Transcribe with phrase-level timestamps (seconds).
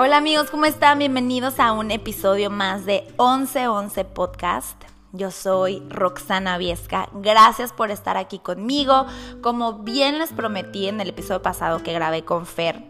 [0.00, 1.00] Hola amigos, ¿cómo están?
[1.00, 4.80] Bienvenidos a un episodio más de 1111 Podcast.
[5.10, 7.08] Yo soy Roxana Viesca.
[7.14, 9.06] Gracias por estar aquí conmigo.
[9.42, 12.84] Como bien les prometí en el episodio pasado que grabé con Fer,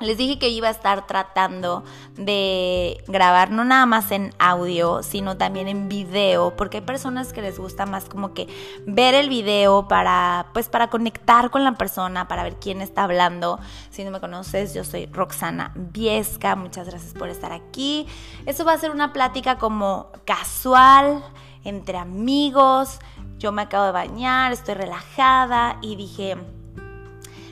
[0.00, 1.82] les dije que iba a estar tratando
[2.16, 7.40] de grabar no nada más en audio, sino también en video, porque hay personas que
[7.40, 8.46] les gusta más como que
[8.86, 13.58] ver el video para pues para conectar con la persona, para ver quién está hablando.
[13.90, 16.56] Si no me conoces, yo soy Roxana Viesca.
[16.56, 18.06] Muchas gracias por estar aquí.
[18.44, 21.24] Eso va a ser una plática como casual
[21.64, 22.98] entre amigos.
[23.38, 26.36] Yo me acabo de bañar, estoy relajada y dije,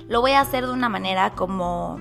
[0.08, 1.98] lo voy a hacer de una manera como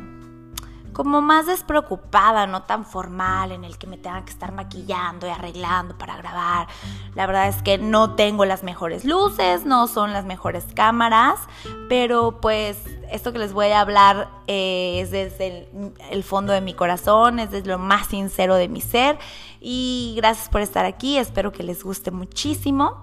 [0.94, 5.30] como más despreocupada, no tan formal, en el que me tenga que estar maquillando y
[5.32, 6.68] arreglando para grabar.
[7.16, 11.40] La verdad es que no tengo las mejores luces, no son las mejores cámaras,
[11.90, 12.78] pero pues
[13.12, 15.70] esto que les voy a hablar eh, es desde
[16.10, 19.18] el, fondo de mi corazón, es desde lo más sincero de mi ser.
[19.60, 23.02] Y gracias por estar aquí, espero que les guste muchísimo.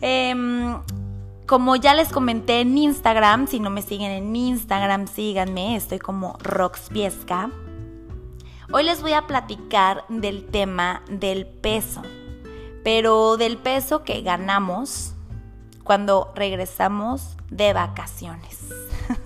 [0.00, 0.78] Em,
[1.48, 6.36] como ya les comenté en Instagram, si no me siguen en Instagram, síganme, estoy como
[6.40, 7.50] Roxpiesca.
[8.70, 12.02] Hoy les voy a platicar del tema del peso,
[12.84, 15.14] pero del peso que ganamos
[15.84, 18.68] cuando regresamos de vacaciones.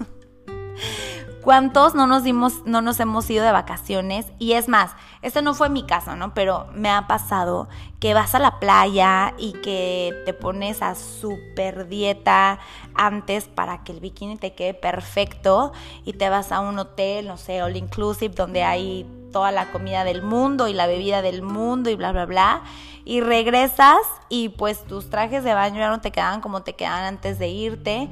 [1.42, 4.26] ¿Cuántos no nos dimos, no nos hemos ido de vacaciones?
[4.38, 6.34] Y es más, este no fue mi caso, ¿no?
[6.34, 11.88] Pero me ha pasado que vas a la playa y que te pones a super
[11.88, 12.60] dieta
[12.94, 15.72] antes para que el bikini te quede perfecto
[16.04, 20.04] y te vas a un hotel, no sé, all inclusive, donde hay toda la comida
[20.04, 22.62] del mundo y la bebida del mundo y bla, bla, bla.
[23.04, 23.98] Y regresas
[24.28, 27.48] y pues tus trajes de baño ya no te quedan como te quedan antes de
[27.48, 28.10] irte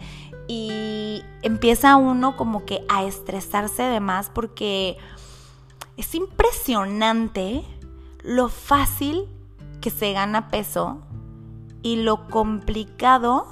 [0.53, 4.99] y empieza uno como que a estresarse de más porque
[5.97, 7.63] es impresionante
[8.25, 9.29] lo fácil
[9.81, 11.03] que se gana peso
[11.83, 13.47] y lo complicado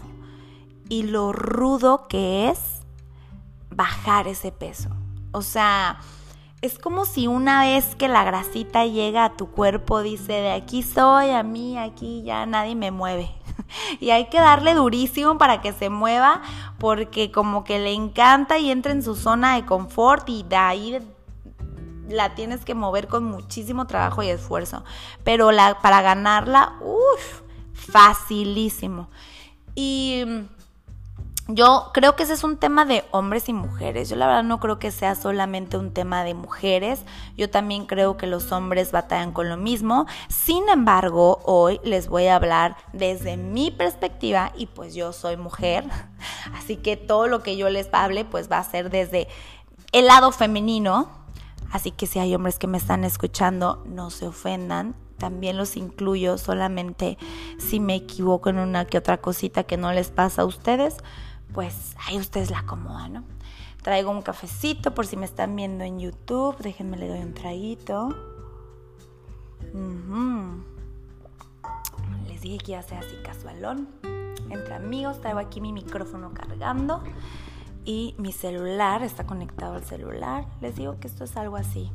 [0.89, 2.59] y lo rudo que es
[3.71, 4.89] bajar ese peso.
[5.31, 6.01] O sea,
[6.63, 10.83] es como si una vez que la grasita llega a tu cuerpo dice, de aquí
[10.83, 13.31] soy, a mí, aquí ya nadie me mueve.
[14.01, 16.43] y hay que darle durísimo para que se mueva
[16.79, 20.99] porque como que le encanta y entra en su zona de confort y de ahí
[22.09, 24.85] la tienes que mover con muchísimo trabajo y esfuerzo.
[25.25, 27.43] Pero la, para ganarla, uff,
[27.75, 29.11] facilísimo.
[29.75, 30.25] Y
[31.51, 34.11] yo creo que ese es un tema de hombres y mujeres.
[34.11, 37.01] Yo la verdad no creo que sea solamente un tema de mujeres.
[37.39, 40.07] Yo también creo que los hombres batallan con lo mismo.
[40.29, 45.85] Sin embargo, hoy les voy a hablar desde mi perspectiva y pues yo soy mujer.
[46.53, 49.27] Así que todo lo que yo les hable pues va a ser desde
[49.93, 51.09] el lado femenino.
[51.73, 56.39] Así que si hay hombres que me están escuchando, no se ofendan también los incluyo
[56.39, 57.19] solamente
[57.59, 60.99] si me equivoco en una que otra cosita que no les pasa a ustedes
[61.53, 63.25] pues ahí ustedes la acomodan, ¿no?
[63.83, 66.57] Traigo un cafecito por si me están viendo en YouTube.
[66.59, 68.09] Déjenme le doy un traguito.
[72.27, 73.89] Les dije que iba a ser así casualón.
[74.51, 77.03] Entre amigos, traigo aquí mi micrófono cargando.
[77.85, 80.47] Y mi celular está conectado al celular.
[80.61, 81.91] Les digo que esto es algo así.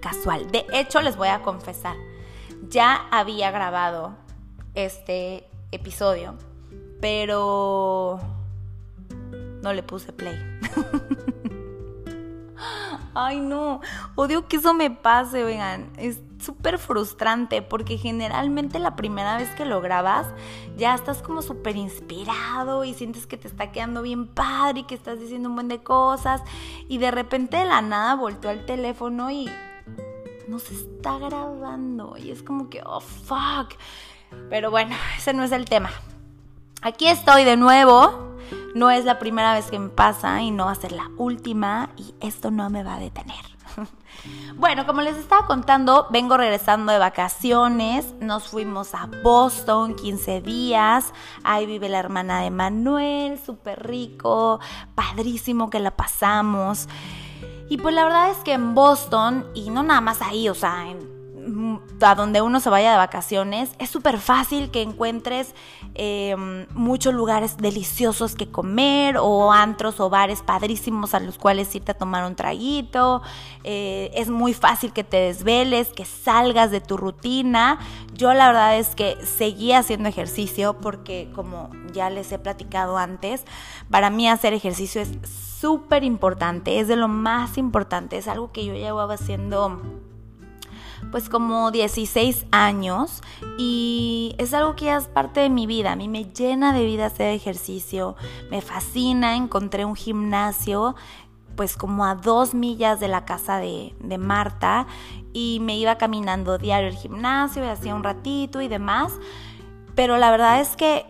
[0.00, 0.50] Casual.
[0.50, 1.96] De hecho, les voy a confesar.
[2.68, 4.14] Ya había grabado
[4.74, 6.34] este episodio.
[7.00, 8.18] Pero
[9.62, 10.36] no le puse play.
[13.14, 13.80] Ay, no,
[14.14, 15.90] odio que eso me pase, oigan.
[15.96, 20.26] Es súper frustrante porque generalmente la primera vez que lo grabas
[20.76, 24.94] ya estás como súper inspirado y sientes que te está quedando bien padre y que
[24.94, 26.42] estás diciendo un buen de cosas
[26.88, 29.50] y de repente de la nada volteó al teléfono y
[30.48, 33.74] no se está grabando y es como que, oh, fuck.
[34.48, 35.90] Pero bueno, ese no es el tema.
[36.82, 38.29] Aquí estoy de nuevo
[38.74, 41.90] no es la primera vez que me pasa y no va a ser la última
[41.96, 43.44] y esto no me va a detener.
[44.56, 48.14] Bueno, como les estaba contando, vengo regresando de vacaciones.
[48.20, 51.14] Nos fuimos a Boston 15 días.
[51.42, 54.60] Ahí vive la hermana de Manuel, súper rico,
[54.94, 56.88] padrísimo que la pasamos.
[57.70, 60.90] Y pues la verdad es que en Boston, y no nada más ahí, o sea,
[60.90, 61.09] en
[62.00, 65.54] a donde uno se vaya de vacaciones, es súper fácil que encuentres
[65.94, 71.92] em, muchos lugares deliciosos que comer o antros o bares padrísimos a los cuales irte
[71.92, 73.22] a tomar un traguito.
[73.64, 77.78] Eh, es muy fácil que te desveles, que salgas de tu rutina.
[78.14, 83.44] Yo la verdad es que seguí haciendo ejercicio porque como ya les he platicado antes,
[83.90, 85.10] para mí hacer ejercicio es
[85.60, 89.80] súper importante, es de lo más importante, es algo que yo llevaba haciendo
[91.10, 93.22] pues como 16 años
[93.58, 95.92] y es algo que ya es parte de mi vida.
[95.92, 98.16] A mí me llena de vida hacer ejercicio,
[98.50, 100.94] me fascina, encontré un gimnasio
[101.56, 104.86] pues como a dos millas de la casa de, de Marta
[105.32, 109.12] y me iba caminando diario al gimnasio y hacía un ratito y demás.
[109.94, 111.04] Pero la verdad es que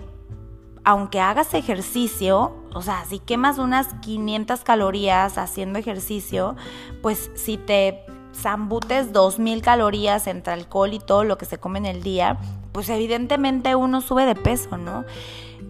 [0.85, 6.57] aunque hagas ejercicio, o sea, si quemas unas 500 calorías haciendo ejercicio,
[7.03, 8.05] pues si te
[8.35, 12.39] zambutes 2000 calorías entre alcohol y todo lo que se come en el día,
[12.73, 15.05] pues evidentemente uno sube de peso, ¿no?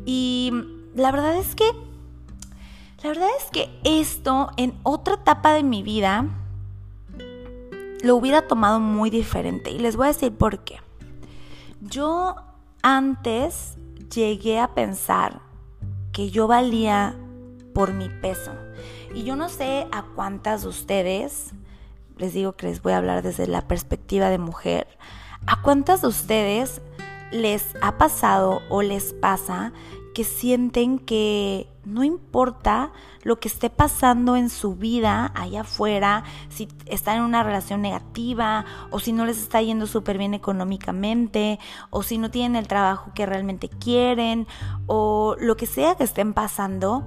[0.04, 0.52] Y
[0.94, 1.70] la verdad es que,
[3.02, 6.26] la verdad es que esto en otra etapa de mi vida
[8.02, 9.70] lo hubiera tomado muy diferente.
[9.70, 10.80] Y les voy a decir por qué.
[11.80, 12.36] Yo
[12.82, 13.76] antes
[14.14, 15.40] llegué a pensar
[16.12, 17.16] que yo valía
[17.74, 18.52] por mi peso.
[19.14, 21.52] Y yo no sé a cuántas de ustedes
[22.20, 24.86] les digo que les voy a hablar desde la perspectiva de mujer,
[25.46, 26.82] ¿a cuántas de ustedes
[27.32, 29.72] les ha pasado o les pasa
[30.14, 36.68] que sienten que no importa lo que esté pasando en su vida allá afuera, si
[36.86, 41.58] están en una relación negativa o si no les está yendo súper bien económicamente
[41.90, 44.46] o si no tienen el trabajo que realmente quieren
[44.86, 47.04] o lo que sea que estén pasando,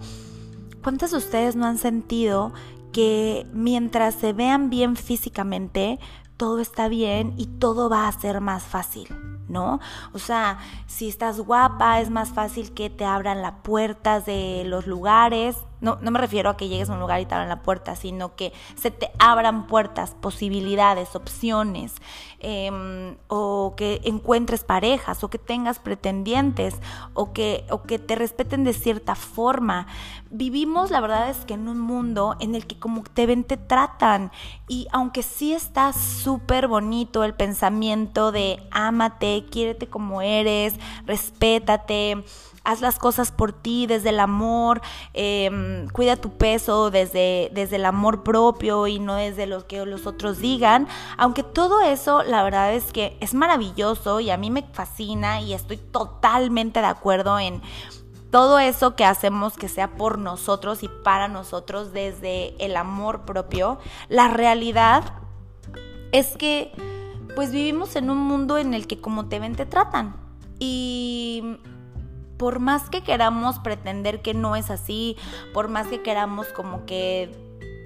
[0.82, 2.54] ¿cuántas de ustedes no han sentido
[2.94, 6.00] que mientras se vean bien físicamente,
[6.38, 9.08] todo está bien y todo va a ser más fácil.
[9.48, 9.80] ¿No?
[10.14, 14.88] O sea, si estás guapa, es más fácil que te abran las puertas de los
[14.88, 15.58] lugares.
[15.82, 17.98] No, no me refiero a que llegues a un lugar y te abran la puerta,
[17.98, 21.96] sino que se te abran puertas, posibilidades, opciones,
[22.40, 26.76] em, o que encuentres parejas, o que tengas pretendientes,
[27.14, 29.88] o que, o que te respeten de cierta forma.
[30.30, 33.58] Vivimos, la verdad es que en un mundo en el que como te ven, te
[33.58, 34.32] tratan.
[34.70, 40.76] Y aunque sí está súper bonito el pensamiento de ámate, quiérete como eres,
[41.06, 42.24] respétate,
[42.64, 44.82] haz las cosas por ti desde el amor,
[45.14, 50.08] em, cuida tu peso desde, desde el amor propio y no desde lo que los
[50.08, 50.88] otros digan.
[51.18, 55.54] Aunque todo eso, la verdad es que es maravilloso y a mí me fascina y
[55.54, 57.62] estoy totalmente de acuerdo en
[58.32, 63.78] todo eso que hacemos que sea por nosotros y para nosotros desde el amor propio.
[64.10, 65.04] La realidad
[66.12, 66.72] es que
[67.36, 70.16] pues vivimos en un mundo en el que como te ven te tratan.
[70.60, 71.58] Y
[72.38, 75.18] por más que queramos pretender que no es así,
[75.54, 77.32] por más que queramos como que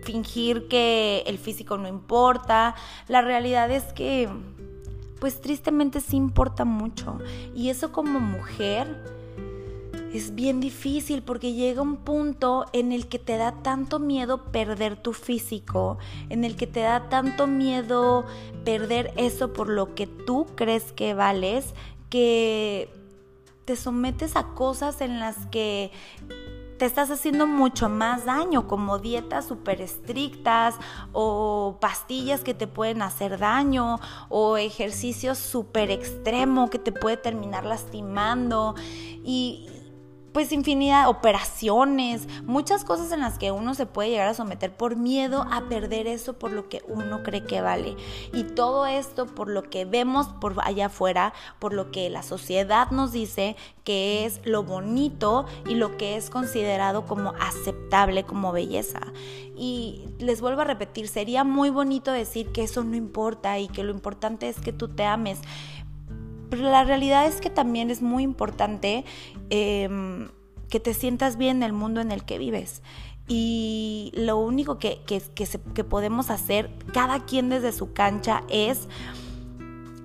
[0.03, 2.75] fingir que el físico no importa,
[3.07, 4.29] la realidad es que
[5.19, 7.17] pues tristemente sí importa mucho.
[7.55, 9.17] Y eso como mujer
[10.13, 14.95] es bien difícil porque llega un punto en el que te da tanto miedo perder
[14.95, 15.98] tu físico,
[16.30, 18.25] en el que te da tanto miedo
[18.63, 21.74] perder eso por lo que tú crees que vales,
[22.09, 22.89] que
[23.65, 25.92] te sometes a cosas en las que
[26.77, 30.75] te estás haciendo mucho más daño, como dietas súper estrictas
[31.12, 34.00] o pastillas que te pueden hacer daño
[34.30, 38.76] o ejercicios súper extremo que te puede terminar lastimando.
[39.23, 39.68] Y,
[40.37, 44.95] pues infinidad, operaciones, muchas cosas en las que uno se puede llegar a someter por
[44.95, 47.95] miedo a perder eso por lo que uno cree que vale.
[48.33, 52.91] Y todo esto por lo que vemos por allá afuera, por lo que la sociedad
[52.91, 58.99] nos dice que es lo bonito y lo que es considerado como aceptable como belleza.
[59.56, 63.83] Y les vuelvo a repetir, sería muy bonito decir que eso no importa y que
[63.83, 65.39] lo importante es que tú te ames.
[66.49, 69.03] Pero la realidad es que también es muy importante
[69.49, 70.30] em,
[70.69, 72.81] que te sientas bien en el mundo en el que vives.
[73.27, 78.87] Y lo único que, que, podemos hacer, cada quien desde su cancha, es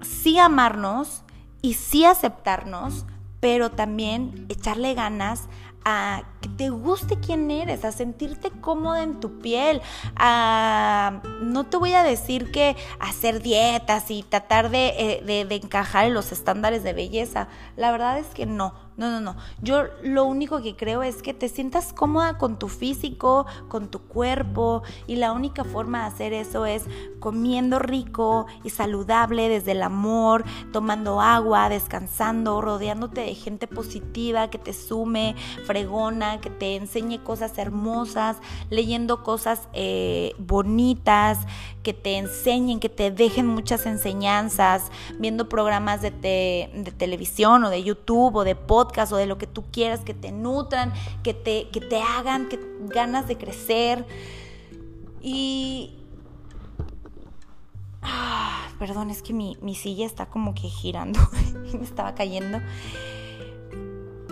[0.02, 1.22] sí amarnos
[1.60, 3.06] y sí aceptarnos,
[3.38, 5.48] pero también echarle ganas
[5.84, 9.80] a que te guste quién eres, a sentirte cómoda en tu piel,
[10.16, 15.54] a no te voy a decir que hacer dietas y tratar de, eh, de, de
[15.54, 17.48] encajar en los estándares de belleza.
[17.76, 19.36] La verdad es que no, no, no, no.
[19.62, 24.00] Yo lo único que creo es que te sientas cómoda con tu físico, con tu
[24.00, 26.84] cuerpo y la única forma de hacer eso es
[27.18, 34.58] comiendo rico y saludable desde el amor, tomando agua, descansando, rodeándote de gente positiva que
[34.58, 38.38] te sume, fregona, que te enseñe cosas hermosas,
[38.70, 41.38] leyendo cosas eh, bonitas,
[41.82, 47.82] que te enseñen, que te dejen muchas enseñanzas, viendo programas de, de televisión o de
[47.82, 51.68] YouTube o de podcast o de lo que tú quieras, que te nutran, que te,
[51.70, 52.58] que te hagan que
[52.88, 54.06] ganas de crecer.
[55.20, 55.98] Y...
[58.02, 61.20] Ah, perdón, es que mi, mi silla está como que girando
[61.72, 62.58] me estaba cayendo.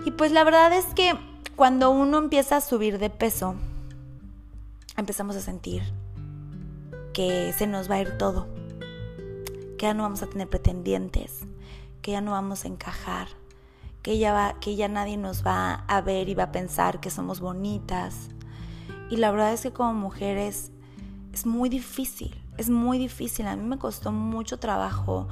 [0.05, 1.15] Y pues la verdad es que
[1.61, 3.55] cuando uno empieza a subir de peso,
[4.97, 5.83] empezamos a sentir
[7.13, 8.49] que se nos va a ir todo,
[9.77, 11.41] que ya no vamos a tener pretendientes,
[12.01, 13.29] que ya no vamos a encajar,
[14.01, 17.41] que ya, que ya nadie nos va a ver y va a pensar que somos
[17.41, 18.31] bonitas.
[19.11, 20.71] Y la verdad es que como mujeres
[21.35, 23.47] es muy difícil, es muy difícil.
[23.47, 25.29] A mí me costó mucho trabajo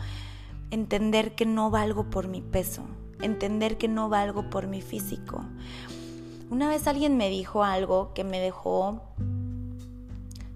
[0.70, 2.82] entender que no valgo por mi peso,
[3.22, 5.42] entender que no valgo por mi físico.
[6.50, 9.02] Una vez alguien me dijo algo que me dejó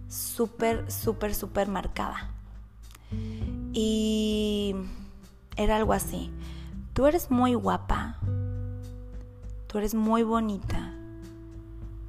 [0.09, 2.31] súper, súper, súper marcada.
[3.73, 4.75] Y
[5.57, 6.31] era algo así.
[6.93, 8.19] Tú eres muy guapa,
[9.67, 10.95] tú eres muy bonita,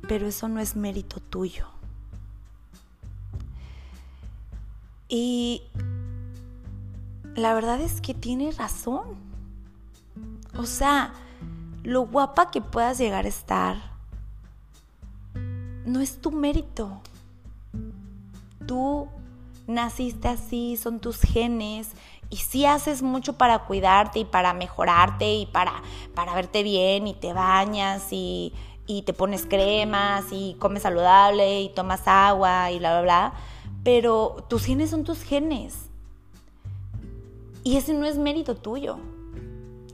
[0.07, 1.67] pero eso no es mérito tuyo.
[5.07, 5.63] Y
[7.35, 9.03] la verdad es que tiene razón.
[10.57, 11.13] O sea,
[11.83, 13.93] lo guapa que puedas llegar a estar
[15.85, 17.01] no es tu mérito.
[18.65, 19.07] Tú
[19.67, 21.91] naciste así, son tus genes
[22.29, 25.83] y si haces mucho para cuidarte y para mejorarte y para,
[26.15, 28.53] para verte bien y te bañas y,
[28.87, 33.33] y te pones cremas y comes saludable y tomas agua y bla, bla, bla.
[33.83, 35.89] Pero tus genes son tus genes.
[37.65, 38.97] Y ese no es mérito tuyo.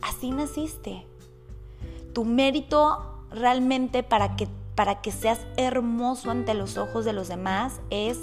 [0.02, 1.09] Así naciste.
[2.20, 7.80] Tu mérito realmente para que, para que seas hermoso ante los ojos de los demás
[7.92, 8.18] es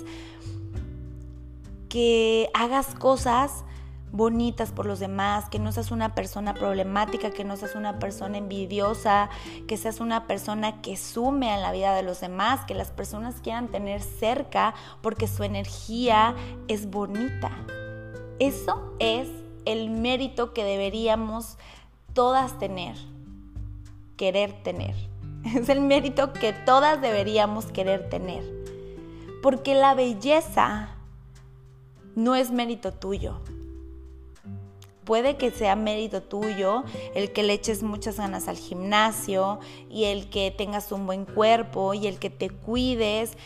[1.88, 3.64] que hagas cosas
[4.12, 8.36] bonitas por los demás, que no seas una persona problemática, que no seas una persona
[8.36, 9.30] envidiosa,
[9.66, 13.36] que seas una persona que sume a la vida de los demás, que las personas
[13.40, 16.34] quieran tener cerca porque su energía
[16.68, 17.50] es bonita.
[18.40, 19.26] Eso es
[19.64, 21.56] el mérito que deberíamos
[22.12, 22.94] todas tener,
[24.16, 24.94] querer tener.
[25.54, 28.42] Es el mérito que todas deberíamos querer tener.
[29.42, 30.96] Porque la belleza
[32.16, 33.40] no es mérito tuyo.
[35.04, 36.82] Puede que sea mérito tuyo
[37.14, 41.94] el que le eches muchas ganas al gimnasio y el que tengas un buen cuerpo
[41.94, 43.36] y el que te cuides,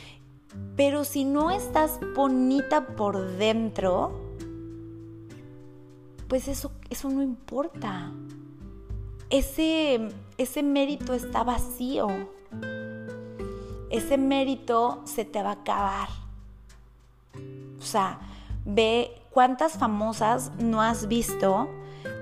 [0.75, 4.19] pero si no estás bonita por dentro,
[6.29, 8.11] pues eso, eso no importa.
[9.31, 10.09] Ese,
[10.39, 12.09] ese mérito está vacío.
[13.91, 16.09] Ese mérito se te va a acabar.
[17.79, 18.19] O sea,
[18.65, 21.69] Ve cuántas famosas no has visto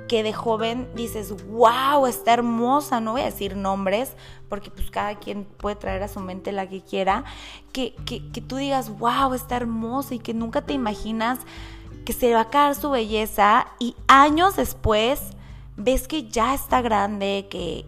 [0.08, 4.14] que de joven dices, wow, está hermosa, no voy a decir nombres,
[4.48, 7.24] porque pues cada quien puede traer a su mente la que quiera,
[7.72, 11.40] que, que, que tú digas, wow, está hermosa y que nunca te imaginas
[12.06, 15.20] que se va a caer su belleza y años después
[15.78, 17.86] ves que ya está grande, que,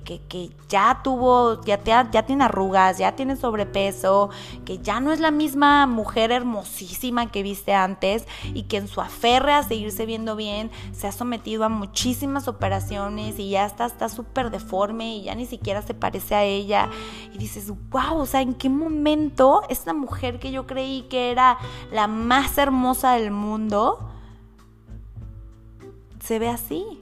[0.68, 4.30] ya tuvo, ya, ya tiene arrugas, ya tiene sobrepeso,
[4.64, 9.00] que ya no es la misma mujer hermosísima que viste antes y que en su
[9.00, 14.50] aferre a seguirse viendo bien se ha sometido a muchísimas operaciones y ya está súper
[14.50, 16.88] deforme y ya ni siquiera se parece a ella.
[17.35, 21.59] Y dices, wow, o sea, ¿en qué momento esta mujer que yo creí que era
[21.90, 23.99] la más hermosa del mundo
[26.20, 27.00] se ve así?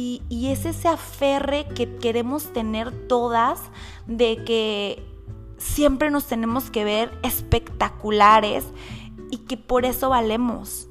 [0.00, 3.60] Y, es ese aferre que queremos tener todas
[4.06, 5.04] de que
[5.56, 8.64] siempre nos tenemos que ver espectaculares
[9.30, 10.88] y que por eso valemos.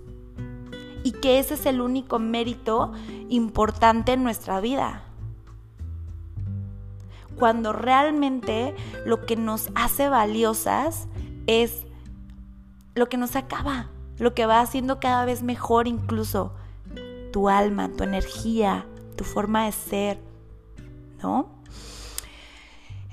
[1.03, 2.91] Y que ese es el único mérito
[3.29, 5.03] importante en nuestra vida.
[7.37, 11.07] Cuando realmente lo que nos hace valiosas
[11.45, 11.85] es
[12.93, 16.51] lo que nos acaba, lo que va haciendo cada vez mejor incluso
[17.31, 18.85] tu alma, tu energía,
[19.17, 20.19] tu forma de ser,
[21.21, 21.49] ¿no?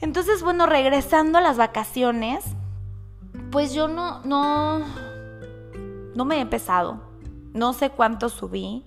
[0.00, 2.44] Entonces, bueno, regresando a las vacaciones,
[3.50, 4.84] pues yo no, no,
[6.14, 7.00] no me he pesado.
[7.52, 8.84] No sé cuánto subí,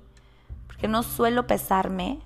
[0.67, 2.19] porque no suelo pesarme.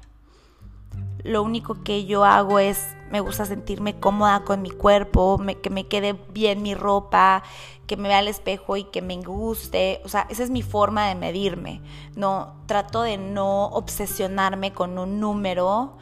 [1.23, 5.87] Lo único que yo hago es, me gusta sentirme cómoda con mi cuerpo, que me
[5.87, 7.43] quede bien mi ropa,
[7.85, 10.01] que me vea al espejo y que me guste.
[10.05, 11.81] O sea, esa es mi forma de medirme.
[12.15, 15.97] No, trato de no obsesionarme con un número.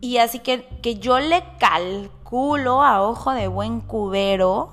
[0.00, 4.70] Y así que, que yo le calculo a ojo de buen cubero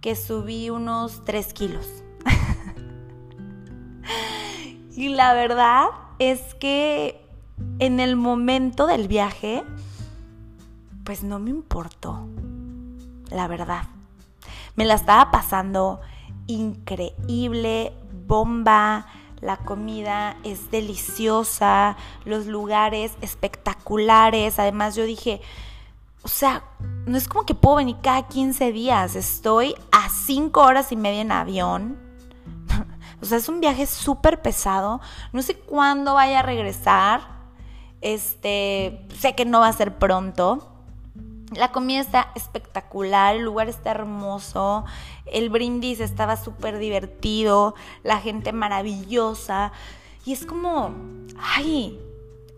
[0.00, 1.86] que subí unos 3 kilos.
[4.96, 5.86] y la verdad
[6.18, 7.27] es que
[7.78, 9.64] en el momento del viaje,
[11.04, 12.28] pues no me importó,
[13.30, 13.84] la verdad.
[14.76, 16.00] Me la estaba pasando
[16.46, 17.92] increíble,
[18.26, 19.06] bomba,
[19.40, 24.58] la comida es deliciosa, los lugares espectaculares.
[24.58, 25.40] Además yo dije,
[26.22, 26.64] o sea,
[27.06, 31.20] no es como que puedo venir cada 15 días, estoy a 5 horas y media
[31.20, 31.98] en avión.
[33.22, 35.00] o sea, es un viaje súper pesado.
[35.32, 37.37] No sé cuándo vaya a regresar.
[38.00, 40.68] Este, sé que no va a ser pronto.
[41.54, 44.84] La comida está espectacular, el lugar está hermoso,
[45.24, 49.72] el brindis estaba súper divertido, la gente maravillosa.
[50.26, 50.94] Y es como,
[51.40, 51.98] ay,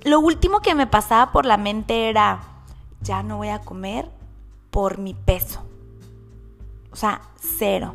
[0.02, 2.40] lo último que me pasaba por la mente era,
[3.00, 4.10] ya no voy a comer
[4.70, 5.62] por mi peso.
[6.92, 7.94] O sea, cero.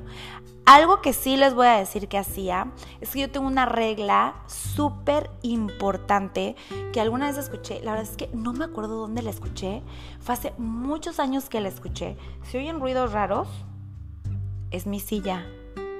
[0.65, 4.33] Algo que sí les voy a decir que hacía es que yo tengo una regla
[4.47, 6.55] súper importante
[6.91, 7.81] que alguna vez escuché.
[7.83, 9.83] La verdad es que no me acuerdo dónde la escuché.
[10.19, 12.17] Fue hace muchos años que la escuché.
[12.49, 13.47] Si oyen ruidos raros,
[14.71, 15.45] es mi silla.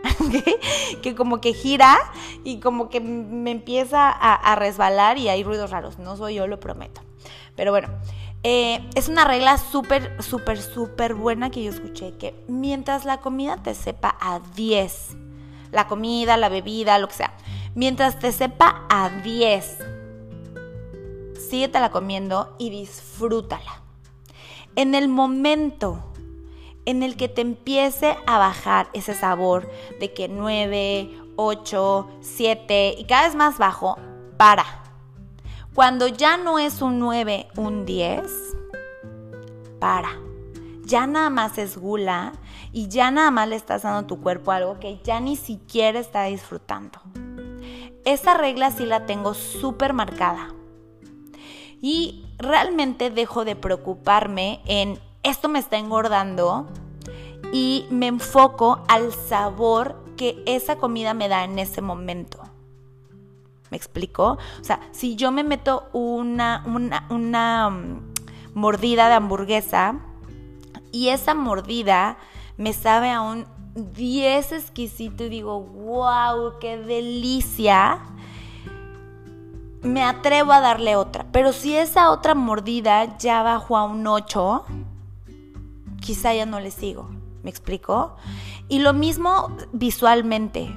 [1.03, 1.97] que como que gira
[2.43, 5.99] y como que me empieza a, a resbalar y hay ruidos raros.
[5.99, 7.01] No soy yo, lo prometo.
[7.55, 7.89] Pero bueno,
[8.47, 13.57] eh, es una regla súper, súper, súper buena que yo escuché, que mientras la comida
[13.63, 15.17] te sepa a 10,
[15.71, 17.33] la comida, la bebida, lo que sea,
[17.73, 19.79] mientras te sepa a 10,
[21.73, 23.81] la comiendo y disfrútala.
[24.75, 26.03] En el momento
[26.85, 33.05] en el que te empiece a bajar ese sabor de que 9, 8, 7 y
[33.05, 33.97] cada vez más bajo,
[34.37, 34.84] para
[35.75, 38.23] cuando ya no es un 9, un 10,
[39.77, 40.09] para.
[40.85, 42.31] Ya nada más es gula
[42.71, 45.99] y ya nada más le estás dando a tu cuerpo algo que ya ni siquiera
[45.99, 46.99] está disfrutando.
[48.05, 50.53] Esa regla sí la tengo súper marcada.
[51.81, 56.67] Y realmente dejo de preocuparme en esto me está engordando
[57.51, 62.54] y me enfoco al sabor que esa comida me da en ese momento.
[63.71, 64.37] ¿Me explico?
[64.61, 66.63] O sea, si yo me meto una,
[67.09, 68.13] una, mm,
[68.53, 69.99] mordida de hamburguesa
[70.91, 72.17] y esa mordida
[72.57, 77.99] me sabe a un 10 exquisito y digo, wow, qué delicia,
[79.81, 81.25] me atrevo a darle otra.
[81.31, 84.63] Pero si esa otra mordida ya bajo a un 8,
[85.99, 87.09] quizá ya no le sigo.
[87.43, 88.15] ¿Me explico?
[88.69, 90.73] Y lo mismo visualmente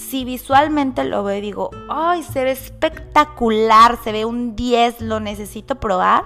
[0.00, 5.20] si visualmente lo veo y digo, ay, se ve espectacular, se ve un 10, lo
[5.20, 6.24] necesito probar,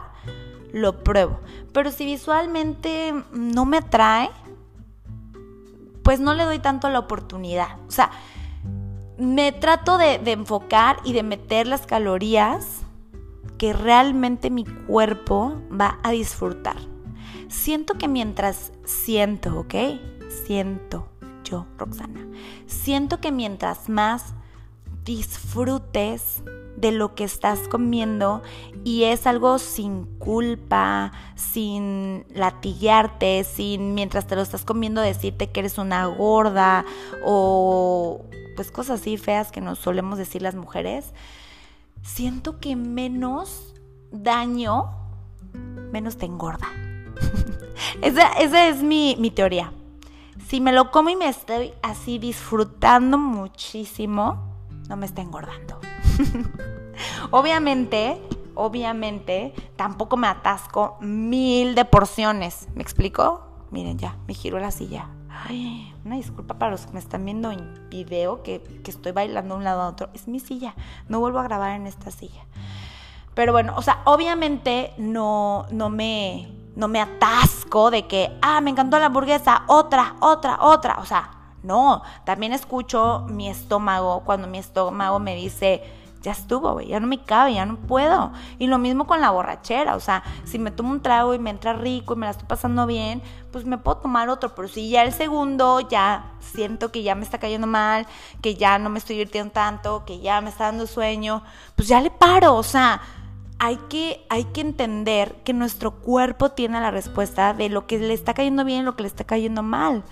[0.73, 1.41] lo pruebo.
[1.73, 4.31] Pero si visualmente no me atrae,
[6.03, 7.79] pues no le doy tanto la oportunidad.
[7.89, 8.11] O sea,
[9.19, 12.83] me trato de, de enfocar y de meter las calorías
[13.59, 16.77] que realmente mi cuerpo va a disfrutar.
[17.49, 19.75] Siento que mientras siento, ¿ok?
[20.47, 21.09] Siento
[21.45, 22.27] yo, Roxana.
[22.67, 24.35] Siento que mientras más
[25.05, 26.43] disfrutes
[26.77, 28.43] de lo que estás comiendo
[28.83, 35.61] y es algo sin culpa, sin latillarte, sin mientras te lo estás comiendo decirte que
[35.61, 36.85] eres una gorda
[37.25, 38.25] o
[38.57, 41.13] pues cosas así feas que nos solemos decir las mujeres,
[42.03, 43.75] siento que menos
[44.11, 44.91] daño,
[45.93, 46.69] menos te engorda.
[48.03, 49.73] esa, es mi, mi teoría
[50.55, 54.55] si me lo como y me estoy así disfrutando muchísimo,
[54.89, 55.81] no me está engordando.
[57.33, 58.23] obviamente,
[58.55, 62.69] obviamente, tampoco me atasco mil de porciones.
[62.77, 63.43] ¿Me explico?
[63.73, 65.09] Miren, ya, me giro la silla.
[65.29, 69.55] Ay, una disculpa para los que me están viendo en video que, que estoy bailando
[69.55, 70.09] de un lado a otro.
[70.15, 70.77] Es mi silla.
[71.09, 72.47] No vuelvo a grabar en esta silla.
[73.35, 78.71] Pero bueno, o sea, obviamente no, no me no me atasco de que, ah, me
[78.71, 80.97] encantó la hamburguesa, otra, otra, otra.
[81.01, 81.31] O sea,
[81.63, 85.83] no, también escucho mi estómago cuando mi estómago me dice,
[86.25, 88.33] ya estuvo, ya no me cabe, ya no puedo.
[88.59, 91.51] Y lo mismo con la borrachera, o sea, si me tomo un trago y me
[91.51, 94.89] entra rico y me la estoy pasando bien, pues me puedo tomar otro, pero si
[94.89, 98.07] ya el segundo ya siento que ya me está cayendo mal,
[98.41, 101.43] que ya no me estoy divirtiendo tanto, que ya me está dando sueño,
[101.77, 103.03] pues ya le paro, o sea,
[103.59, 108.15] hay que, hay que entender que nuestro cuerpo tiene la respuesta de lo que le
[108.15, 110.05] está cayendo bien y lo que le está cayendo mal.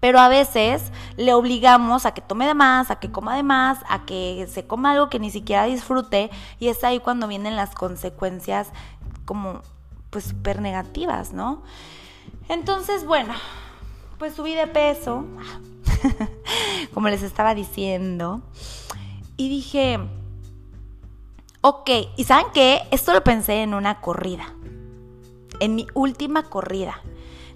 [0.00, 3.78] Pero a veces le obligamos a que tome de más, a que coma de más,
[3.88, 7.74] a que se coma algo que ni siquiera disfrute y es ahí cuando vienen las
[7.74, 8.72] consecuencias
[9.24, 9.62] como
[10.10, 11.62] pues súper negativas, ¿no?
[12.48, 13.34] Entonces, bueno,
[14.18, 15.24] pues subí de peso,
[16.94, 18.42] como les estaba diciendo,
[19.36, 19.98] y dije,
[21.62, 22.80] ok, ¿y saben qué?
[22.90, 24.54] Esto lo pensé en una corrida,
[25.60, 27.00] en mi última corrida.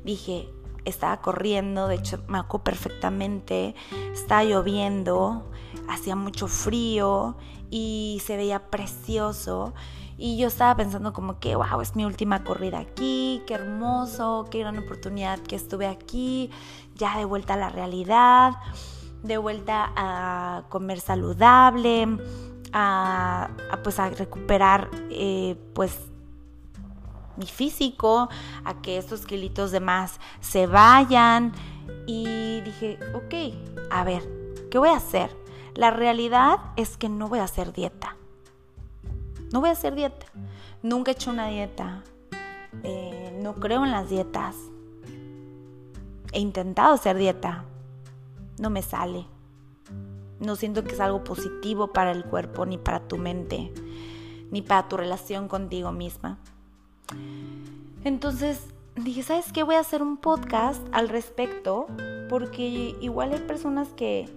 [0.05, 0.49] Dije,
[0.85, 3.75] estaba corriendo, de hecho me acuerdo perfectamente,
[4.13, 5.51] estaba lloviendo,
[5.89, 7.37] hacía mucho frío
[7.69, 9.75] y se veía precioso.
[10.19, 14.61] Y yo estaba pensando como que, wow, es mi última corrida aquí, qué hermoso, qué
[14.61, 16.51] gran oportunidad que estuve aquí,
[16.95, 18.55] ya de vuelta a la realidad,
[19.25, 22.07] de vuelta a comer saludable,
[22.79, 23.49] a,
[23.83, 25.99] pues a recuperar eh, pues
[27.37, 28.29] mi físico,
[28.65, 31.53] a que estos kilitos de más se vayan.
[32.07, 34.23] Y dije, ok, a ver,
[34.71, 35.35] ¿qué voy a hacer?
[35.75, 38.17] La realidad es que no voy a hacer dieta.
[39.53, 40.27] No voy a hacer dieta.
[40.83, 42.03] Nunca he hecho una dieta.
[42.83, 44.55] Eh, no creo en las dietas.
[46.33, 47.65] He intentado hacer dieta.
[48.59, 49.27] No me sale.
[50.41, 53.73] No siento que es algo positivo para el cuerpo, ni para tu mente,
[54.51, 56.39] ni para tu relación contigo misma.
[58.05, 59.63] Entonces dije, ¿sabes qué?
[59.63, 61.87] Voy a hacer un podcast al respecto
[62.29, 64.29] porque igual hay personas que,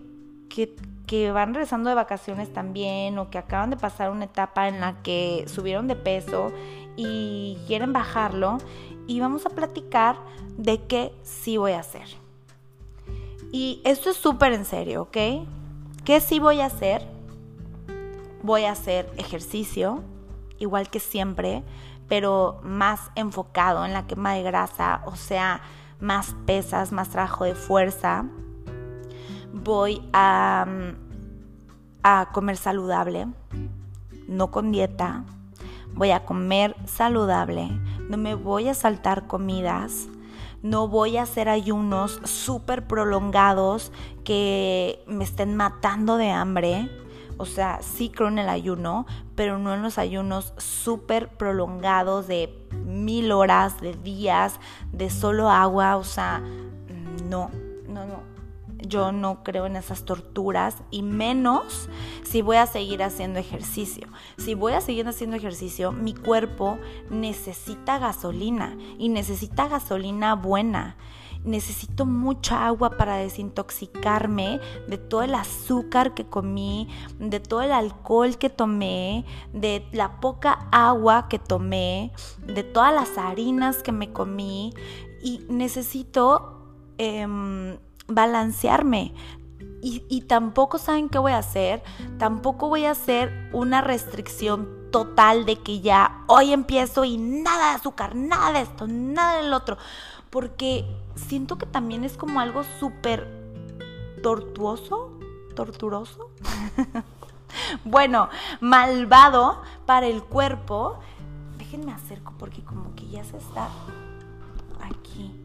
[0.50, 5.02] que, van regresando de vacaciones también o que acaban de pasar una etapa en la
[5.02, 6.52] que subieron de peso
[6.96, 8.58] y quieren bajarlo
[9.08, 10.18] y vamos a platicar
[10.58, 12.08] de qué sí voy a hacer.
[13.52, 15.18] Y esto es súper en serio, ¿ok?
[16.10, 17.04] ¿Qué sí voy a hacer?
[18.42, 20.04] Voy a hacer ejercicio,
[20.58, 21.64] igual que siempre
[22.08, 25.62] pero más enfocado en la quema de grasa, o sea,
[26.00, 28.26] más pesas, más trabajo de fuerza.
[29.54, 30.66] Voy a,
[32.02, 33.28] a comer saludable,
[34.28, 35.26] no con dieta.
[35.94, 37.70] Voy a comer saludable,
[38.10, 40.08] no me voy a saltar comidas,
[40.62, 43.92] no voy a hacer ayunos súper prolongados
[44.24, 46.90] que me estén matando de hambre
[47.40, 52.54] o sea, sí creo en el ayuno, pero no en los ayunos súper prolongados de
[52.86, 54.60] mil horas, de días,
[54.92, 55.96] de solo agua.
[55.96, 56.44] O sea,
[57.30, 57.50] no,
[57.88, 58.29] no, no.
[58.82, 61.90] Yo no creo en esas torturas y menos
[62.24, 64.08] si voy a seguir haciendo ejercicio.
[64.38, 66.78] Si voy a seguir haciendo ejercicio, mi cuerpo
[67.10, 70.98] necesita gasolina y necesita gasolina buena
[71.44, 76.90] necesito mucha agua para desintoxicarme de todo el azúcar que comí,
[77.20, 82.12] de todo el alcohol que tomé, de la poca agua que tomé,
[82.46, 84.74] de todas las harinas que me comí
[85.24, 86.66] y necesito
[86.98, 87.78] em,
[88.10, 89.14] balancearme.
[89.82, 91.82] Y, y, tampoco saben qué voy a hacer,
[92.18, 97.76] tampoco voy a hacer una restricción total de que ya hoy empiezo y nada de
[97.78, 99.78] azúcar, nada de esto, nada del otro,
[100.30, 103.40] porque siento que también es como algo súper
[104.22, 105.12] tortuoso,
[105.56, 106.30] torturoso.
[107.84, 111.00] bueno, malvado para el cuerpo.
[111.58, 113.70] Déjenme acerco porque como que ya se está
[114.82, 115.39] aquí.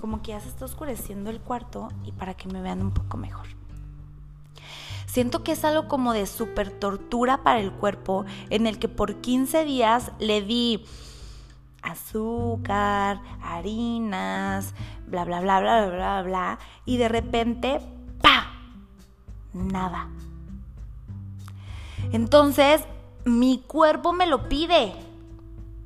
[0.00, 3.16] Como que ya se está oscureciendo el cuarto y para que me vean un poco
[3.16, 3.46] mejor.
[5.06, 9.16] Siento que es algo como de súper tortura para el cuerpo en el que por
[9.16, 10.84] 15 días le di
[11.82, 14.74] azúcar, harinas,
[15.06, 17.80] bla, bla, bla, bla, bla, bla, bla, y de repente,
[18.20, 18.52] ¡pa!
[19.52, 20.08] Nada.
[22.12, 22.82] Entonces,
[23.24, 24.92] mi cuerpo me lo pide.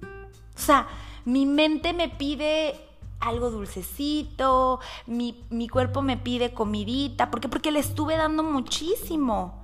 [0.02, 0.86] O sea,
[1.24, 2.74] mi mente me pide
[3.22, 7.30] algo dulcecito, mi, mi cuerpo me pide comidita.
[7.30, 7.48] ¿Por qué?
[7.48, 9.62] Porque le estuve dando muchísimo.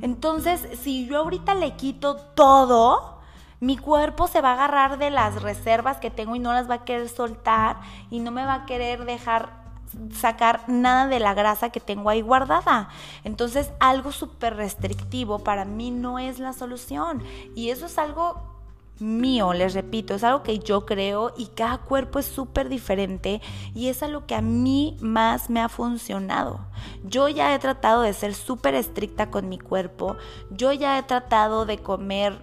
[0.00, 3.20] Entonces, si yo ahorita le quito todo,
[3.60, 6.74] mi cuerpo se va a agarrar de las reservas que tengo y no las va
[6.74, 9.64] a querer soltar y no me va a querer dejar
[10.12, 12.88] sacar nada de la grasa que tengo ahí guardada.
[13.24, 17.22] Entonces algo súper restrictivo para mí no es la solución.
[17.54, 18.55] Y eso es algo
[18.98, 23.40] mío, les repito, es algo que yo creo y cada cuerpo es súper diferente
[23.74, 26.60] y es algo que a mí más me ha funcionado.
[27.04, 30.16] Yo ya he tratado de ser súper estricta con mi cuerpo,
[30.50, 32.38] yo ya he tratado de comer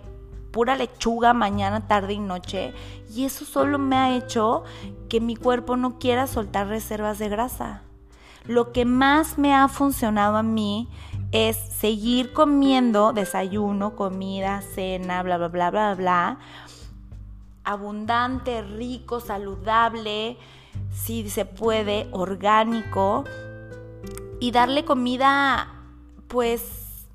[0.52, 2.74] pura lechuga mañana, tarde y noche
[3.13, 4.63] y eso solo me ha hecho
[5.10, 7.82] que mi cuerpo no quiera soltar reservas de grasa.
[8.46, 10.89] Lo que más me ha funcionado a mí
[11.34, 16.38] es seguir comiendo desayuno, comida, cena, bla, bla, bla, bla, bla,
[17.63, 20.38] abundante, rico, saludable,
[20.91, 23.24] si se puede, orgánico,
[24.39, 25.74] y darle comida,
[26.28, 27.08] pues,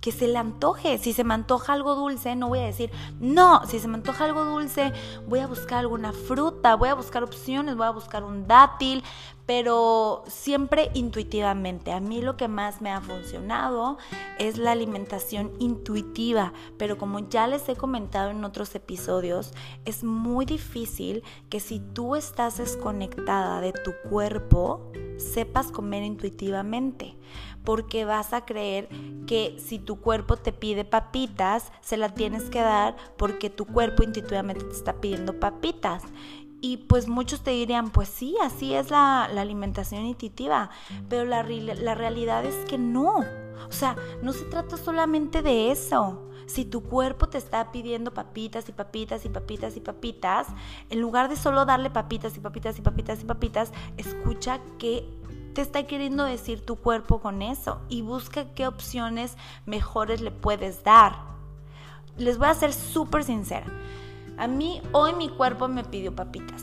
[0.00, 0.98] que se le antoje.
[0.98, 4.24] Si se me antoja algo dulce, no voy a decir, no, si se me antoja
[4.24, 4.92] algo dulce,
[5.28, 9.04] voy a buscar alguna fruta, voy a buscar opciones, voy a buscar un dátil,
[9.46, 11.92] pero siempre intuitivamente.
[11.92, 13.96] A mí lo que más me ha funcionado
[14.38, 19.52] es la alimentación intuitiva, pero como ya les he comentado en otros episodios,
[19.84, 27.16] es muy difícil que si tú estás desconectada de tu cuerpo, sepas comer intuitivamente,
[27.64, 28.88] porque vas a creer
[29.26, 34.02] que si tu cuerpo te pide papitas, se la tienes que dar porque tu cuerpo
[34.02, 36.02] intuitivamente te está pidiendo papitas.
[36.60, 40.70] Y pues muchos te dirían, pues sí, así es la, alimentación intuitiva,
[41.08, 43.18] pero la, la realidad es que no.
[43.68, 46.22] O sea, no se trata solamente de eso.
[46.46, 50.46] Si tu cuerpo te está pidiendo papitas y papitas y papitas y papitas,
[50.90, 55.04] en lugar de solo darle papitas y papitas y papitas y papitas, escucha qué
[55.54, 60.84] te está queriendo decir tu cuerpo con eso y busca qué opciones mejores le puedes
[60.84, 61.16] dar.
[62.16, 63.66] Les voy a ser súper sincera.
[64.38, 66.62] A mí hoy mi cuerpo me pidió papitas.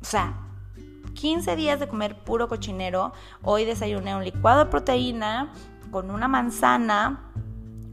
[0.00, 0.34] o sea,
[1.14, 3.14] 15 días de comer puro cochinero.
[3.42, 5.52] Hoy desayuné un licuado de proteína
[5.90, 7.32] con una manzana,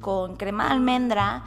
[0.01, 1.45] con crema de almendra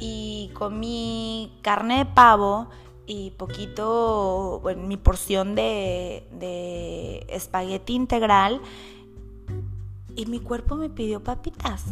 [0.00, 2.70] y comí carne de pavo
[3.06, 8.62] y poquito, bueno, mi porción de, de espagueti integral.
[10.16, 11.84] Y mi cuerpo me pidió papitas.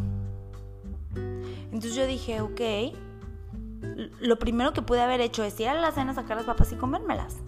[1.74, 2.60] Entonces yo dije, ok,
[4.20, 6.76] lo primero que pude haber hecho es ir a la cena, sacar las papas y
[6.76, 7.38] comérmelas.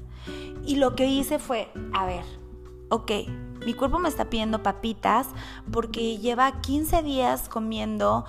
[0.66, 2.24] Y lo que hice fue, a ver,
[2.88, 3.12] ok,
[3.64, 5.28] mi cuerpo me está pidiendo papitas
[5.70, 8.24] porque lleva 15 días comiendo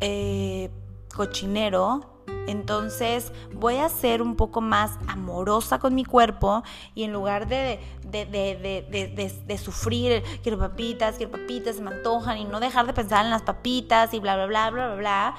[0.00, 0.70] eh,
[1.14, 2.11] cochinero.
[2.46, 6.62] Entonces voy a ser un poco más amorosa con mi cuerpo
[6.94, 12.38] y en lugar de, de, de, de, sufrir, quiero papitas, quiero papitas, se me antojan
[12.38, 15.34] y no dejar de pensar en las papitas y bla, bla, bla, bla, bla, bla,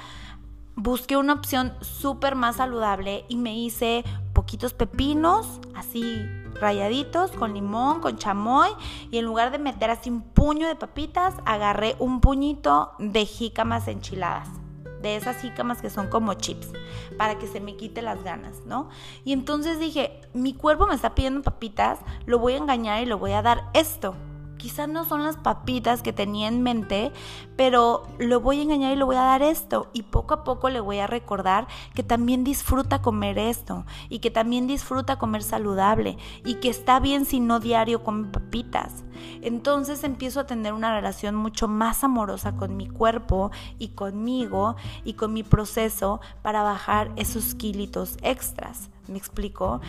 [0.76, 4.04] busqué una opción súper más saludable y me hice
[4.34, 6.26] poquitos pepinos, así
[6.60, 8.70] rayaditos, con limón, con chamoy,
[9.12, 13.88] y en lugar de meter así un puño de papitas, agarré un puñito de jícamas
[13.88, 14.63] enchiladas
[15.04, 16.72] de esas jícamas que son como chips,
[17.18, 18.90] para que se me quite las ganas, ¿no?
[19.24, 23.20] Y entonces dije, mi cuerpo me está pidiendo papitas, lo voy a engañar y lo
[23.20, 24.16] voy a dar esto.
[24.64, 27.12] Quizás no son las papitas que tenía en mente,
[27.58, 29.90] pero lo voy a engañar y le voy a dar esto.
[29.92, 34.32] Y poco a poco le voy a recordar que también disfruta comer esto y que
[34.32, 39.04] también disfruta comer saludable y que está bien si no diario come papitas.
[39.42, 45.16] Entonces empiezo a tener una relación mucho más amorosa con mi cuerpo y conmigo y
[45.16, 48.90] con mi proceso para bajar esos kilitos extras.
[49.10, 49.82] ¿Me explico?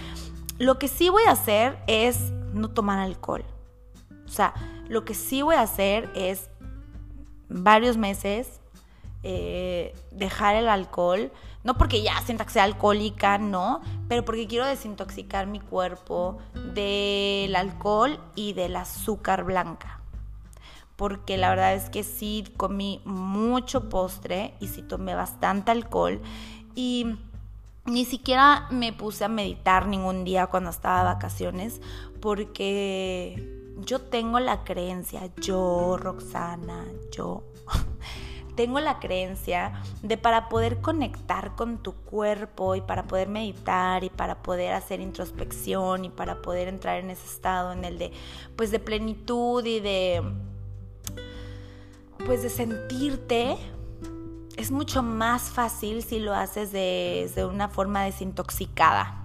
[0.58, 3.44] Lo que sí voy a hacer es no tomar alcohol.
[4.26, 4.54] O sea,
[4.88, 6.48] lo que sí voy a hacer es
[7.48, 8.60] varios meses
[9.26, 11.32] eh, dejar el alcohol,
[11.62, 16.38] no porque ya sienta que sea alcohólica, no, pero porque quiero desintoxicar mi cuerpo
[16.74, 20.00] del alcohol y del azúcar blanca.
[20.96, 26.20] Porque la verdad es que sí comí mucho postre y sí tomé bastante alcohol
[26.74, 27.16] y
[27.86, 31.80] ni siquiera me puse a meditar ningún día cuando estaba de vacaciones
[32.20, 37.42] porque yo tengo la creencia, yo, Roxana, yo,
[38.56, 44.10] tengo la creencia de para poder conectar con tu cuerpo y para poder meditar y
[44.10, 48.12] para poder hacer introspección y para poder entrar en ese estado en el de
[48.56, 50.22] pues de plenitud y de
[52.24, 53.56] pues de sentirte
[54.56, 59.23] es mucho más fácil si lo haces de, de una forma desintoxicada.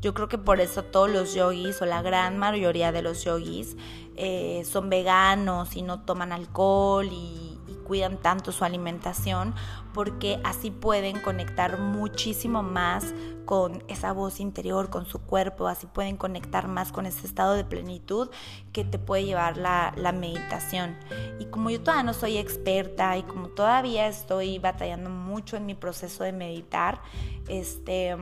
[0.00, 3.76] Yo creo que por eso todos los yogis o la gran mayoría de los yogis
[4.16, 7.52] eh, son veganos y no toman alcohol y,
[7.86, 9.54] cuidan tanto su alimentación
[9.94, 16.16] porque así pueden conectar muchísimo más con esa voz interior, con su cuerpo, así pueden
[16.16, 18.28] conectar más con ese estado de plenitud
[18.72, 20.96] que te puede llevar la, la meditación.
[21.38, 25.76] Y como yo todavía no soy experta y como todavía estoy batallando mucho en mi
[25.76, 27.00] proceso de meditar,
[27.46, 28.16] este,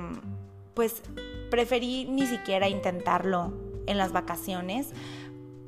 [0.75, 1.03] pues
[1.51, 3.53] preferí ni siquiera intentarlo
[3.87, 4.93] en las vacaciones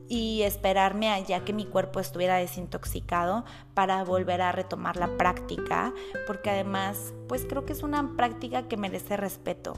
[0.08, 5.92] y esperarme a ya que mi cuerpo estuviera desintoxicado para volver a retomar la práctica,
[6.26, 9.74] porque además, pues creo que es una práctica que merece respeto,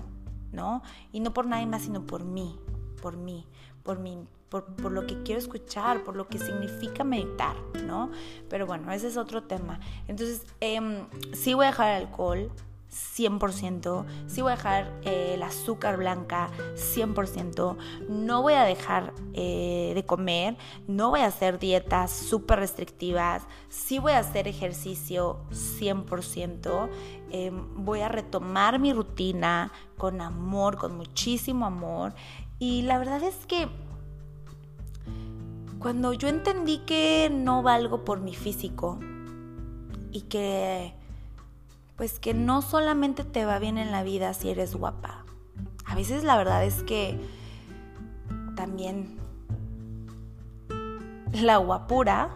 [0.52, 0.82] ¿no?
[1.12, 2.58] Y no por nadie más, sino por mí,
[3.00, 3.46] por mí,
[3.82, 4.18] por mí,
[4.50, 8.10] por, por, lo que quiero escuchar, por lo que significa meditar, ¿no?
[8.48, 9.80] Pero bueno, ese es otro tema.
[10.08, 12.50] Entonces, eh, sí voy a dejar el alcohol,
[12.90, 17.76] 100%, sí voy a dejar eh, el azúcar blanca 100%,
[18.08, 23.98] no voy a dejar eh, de comer, no voy a hacer dietas súper restrictivas, sí
[23.98, 26.88] voy a hacer ejercicio 100%,
[27.30, 32.14] em, voy a retomar mi rutina con amor, con muchísimo amor.
[32.58, 33.68] Y la verdad es que
[35.78, 38.98] cuando yo entendí que no valgo por mi físico
[40.10, 40.97] y que
[41.98, 45.26] pues que no solamente te va bien en la vida si eres guapa.
[45.84, 47.18] A veces la verdad es que
[48.54, 49.18] también
[51.32, 52.30] la guapura,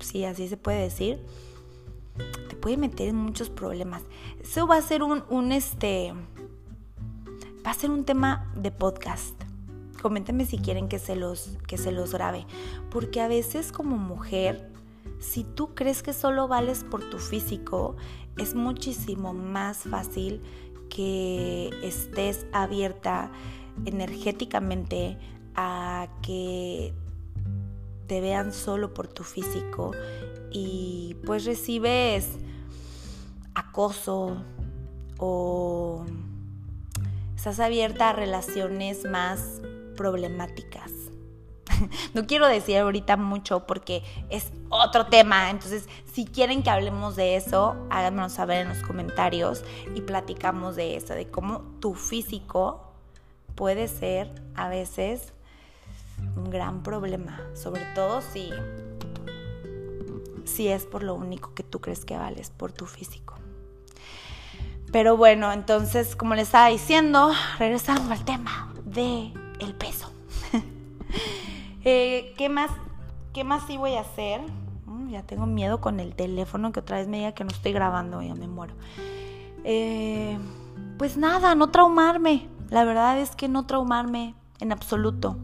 [0.00, 1.24] si así se puede decir,
[2.48, 4.02] te puede meter en muchos problemas.
[4.42, 6.12] Eso va a ser un, un este,
[7.64, 9.40] va a ser un tema de podcast.
[10.02, 12.46] Coméntenme si quieren que se los, que se los grabe.
[12.90, 14.72] Porque a veces como mujer,
[15.20, 17.96] si tú crees que solo vales por tu físico,
[18.38, 20.40] es muchísimo más fácil
[20.88, 23.30] que estés abierta
[23.84, 25.18] energéticamente
[25.54, 26.94] a que
[28.06, 29.92] te vean solo por tu físico
[30.52, 32.38] y pues recibes
[33.54, 34.44] acoso
[35.18, 36.04] o
[37.34, 39.60] estás abierta a relaciones más
[39.96, 41.05] problemáticas.
[42.14, 45.50] no quiero decir ahorita mucho porque es otro tema.
[45.50, 50.96] Entonces, si quieren que hablemos de eso, háganmelo saber en los comentarios y platicamos de
[50.96, 52.92] eso, de cómo tu físico
[53.54, 55.32] puede ser a veces
[56.36, 58.50] un gran problema, sobre todo si
[60.46, 63.34] si es por lo único que tú crees que vales, por tu físico.
[64.92, 70.15] Pero bueno, entonces, como les estaba diciendo, regresando al tema de el peso.
[71.88, 72.72] Eh, ¿Qué más?
[73.32, 74.40] ¿Qué más sí voy a hacer?
[74.86, 77.72] Mm, ya tengo miedo con el teléfono que otra vez me diga que no estoy
[77.72, 78.74] grabando, ya me muero.
[79.62, 80.36] Eh,
[80.98, 82.48] pues nada, no traumarme.
[82.70, 85.36] La verdad es que no traumarme en absoluto.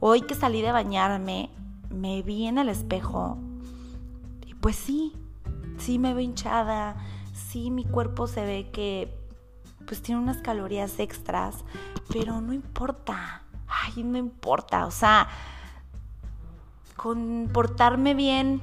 [0.00, 1.48] Hoy que salí de bañarme,
[1.90, 3.38] me vi en el espejo
[4.44, 5.12] y pues sí,
[5.78, 6.96] sí me veo hinchada,
[7.32, 9.16] sí mi cuerpo se ve que
[9.86, 11.64] pues tiene unas calorías extras,
[12.12, 13.43] pero no importa
[13.82, 15.28] ay, no importa, o sea,
[16.96, 18.62] comportarme bien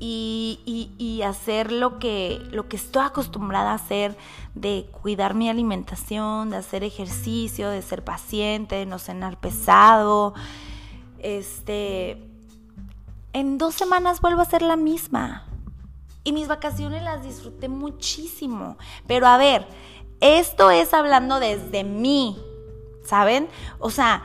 [0.00, 4.16] y, hacer lo que, lo que estoy acostumbrada a hacer,
[4.54, 10.34] de cuidar mi alimentación, de hacer ejercicio, de ser paciente, de no cenar pesado,
[11.18, 12.22] este,
[13.32, 15.44] en dos semanas vuelvo a ser la misma.
[16.24, 18.76] Y mis vacaciones las disfruté muchísimo.
[19.06, 19.66] Pero a ver,
[20.20, 22.38] esto es hablando desde mí,
[23.08, 23.48] ¿saben?
[23.78, 24.22] O sea,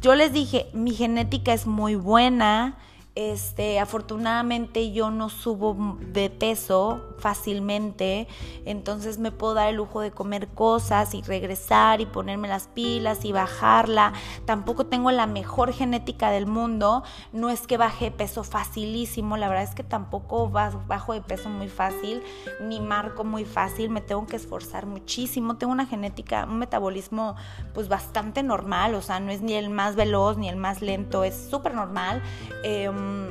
[0.00, 2.78] yo les dije, mi genética es muy buena,
[3.16, 8.28] este, afortunadamente yo no subo de peso fácilmente,
[8.64, 13.24] entonces me puedo dar el lujo de comer cosas y regresar y ponerme las pilas
[13.24, 14.12] y bajarla.
[14.44, 17.02] Tampoco tengo la mejor genética del mundo,
[17.32, 21.68] no es que baje peso facilísimo, la verdad es que tampoco bajo de peso muy
[21.68, 22.22] fácil,
[22.62, 27.36] ni marco muy fácil, me tengo que esforzar muchísimo, tengo una genética, un metabolismo
[27.74, 31.24] pues bastante normal, o sea, no es ni el más veloz ni el más lento,
[31.24, 32.22] es súper normal.
[32.62, 33.28] Em,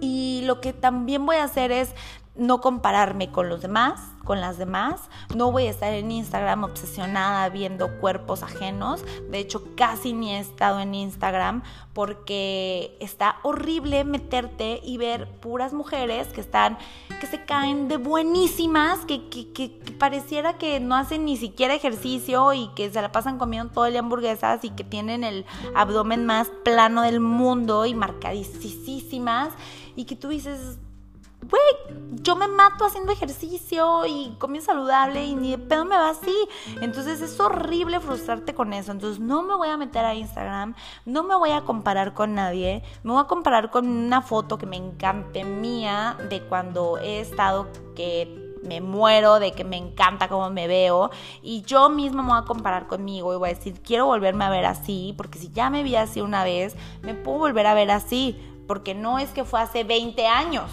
[0.00, 1.94] y lo que también voy a hacer es
[2.36, 5.00] no compararme con los demás, con las demás.
[5.34, 9.04] No voy a estar en Instagram obsesionada viendo cuerpos ajenos.
[9.30, 15.72] De hecho, casi ni he estado en Instagram porque está horrible meterte y ver puras
[15.72, 16.76] mujeres que están,
[17.20, 19.68] que se caen de buenísimas, que, que,
[19.98, 23.92] pareciera que no hacen ni siquiera ejercicio y que se la pasan comiendo todo el
[23.92, 29.50] día hamburguesas y que tienen el abdomen más plano del mundo y marcadísimas
[29.94, 30.78] y que tú dices,
[31.48, 36.10] güey, yo me mato haciendo ejercicio y comiendo saludable y ni de pedo me va
[36.10, 36.34] así.
[36.80, 38.92] Entonces es horrible frustrarte con eso.
[38.92, 42.82] Entonces no me voy a meter a Instagram, no me voy a comparar con nadie,
[43.02, 47.68] me voy a comparar con una foto que me encante mía de cuando he estado
[47.94, 51.10] que me muero, de que me encanta cómo me veo
[51.42, 54.50] y yo misma me voy a comparar conmigo y voy a decir, quiero volverme a
[54.50, 57.90] ver así, porque si ya me vi así una vez, me puedo volver a ver
[57.90, 60.70] así, porque no es que fue hace 20 años.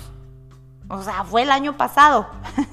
[0.92, 2.28] O sea, fue el año pasado.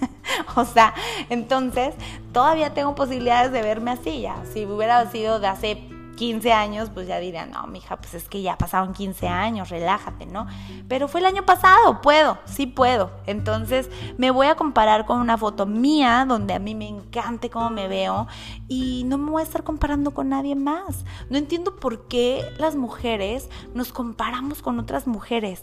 [0.56, 0.92] o sea,
[1.30, 1.94] entonces
[2.32, 4.42] todavía tengo posibilidades de verme así ya.
[4.52, 8.42] Si hubiera sido de hace 15 años, pues ya diría, no, mija, pues es que
[8.42, 10.48] ya pasaron 15 años, relájate, ¿no?
[10.88, 13.12] Pero fue el año pasado, puedo, sí puedo.
[13.26, 17.70] Entonces me voy a comparar con una foto mía donde a mí me encante cómo
[17.70, 18.26] me veo
[18.66, 21.04] y no me voy a estar comparando con nadie más.
[21.30, 25.62] No entiendo por qué las mujeres nos comparamos con otras mujeres.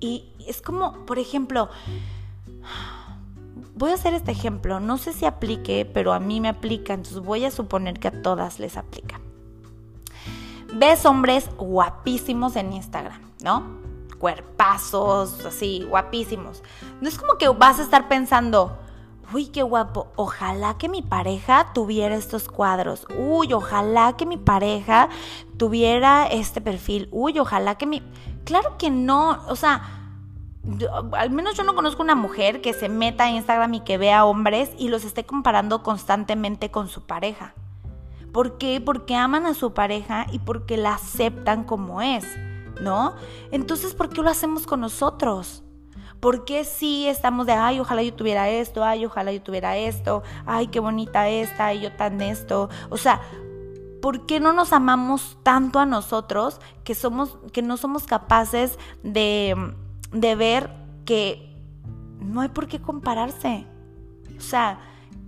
[0.00, 1.68] Y es como, por ejemplo,
[3.74, 7.20] voy a hacer este ejemplo, no sé si aplique, pero a mí me aplica, entonces
[7.20, 9.20] voy a suponer que a todas les aplica.
[10.74, 13.62] Ves hombres guapísimos en Instagram, ¿no?
[14.18, 16.62] Cuerpazos, así, guapísimos.
[17.00, 18.76] No es como que vas a estar pensando,
[19.32, 25.08] uy, qué guapo, ojalá que mi pareja tuviera estos cuadros, uy, ojalá que mi pareja
[25.56, 28.02] tuviera este perfil, uy, ojalá que mi...
[28.44, 29.82] Claro que no, o sea,
[31.12, 34.24] al menos yo no conozco una mujer que se meta a Instagram y que vea
[34.24, 37.54] hombres y los esté comparando constantemente con su pareja.
[38.32, 38.80] ¿Por qué?
[38.80, 42.24] Porque aman a su pareja y porque la aceptan como es,
[42.80, 43.14] ¿no?
[43.52, 45.62] Entonces, ¿por qué lo hacemos con nosotros?
[46.18, 50.22] ¿Por qué sí estamos de, ay, ojalá yo tuviera esto, ay, ojalá yo tuviera esto,
[50.46, 52.70] ay, qué bonita esta, y yo tan esto?
[52.88, 53.20] O sea,
[54.04, 59.56] ¿por qué no nos amamos tanto a nosotros que, somos, que no somos capaces de,
[60.12, 60.68] de ver
[61.06, 61.56] que
[62.20, 63.66] no hay por qué compararse?
[64.36, 64.78] O sea,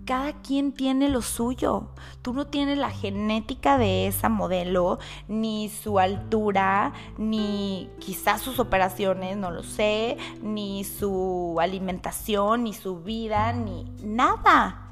[0.05, 1.89] cada quien tiene lo suyo.
[2.21, 9.39] Tú no tienes la genética de esa modelo, ni su altura, ni quizás sus operaciones,
[9.39, 14.86] no lo sé, ni su alimentación, ni su vida, ni nada.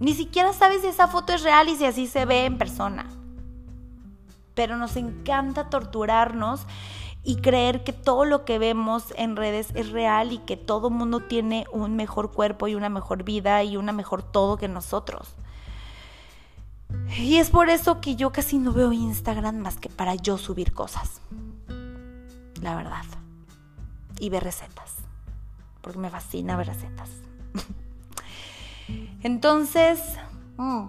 [0.00, 3.06] Ni siquiera sabes si esa foto es real y si así se ve en persona.
[4.54, 6.66] Pero nos encanta torturarnos
[7.24, 11.20] y creer que todo lo que vemos en redes es real y que todo mundo
[11.20, 15.34] tiene un mejor cuerpo y una mejor vida y una mejor todo que nosotros.
[17.18, 20.72] Y es por eso que yo casi no veo Instagram más que para yo subir
[20.72, 21.20] cosas.
[22.62, 23.04] La verdad.
[24.18, 24.94] Y ver recetas.
[25.80, 27.10] Porque me fascina ver recetas.
[29.22, 30.00] Entonces,
[30.56, 30.86] mm,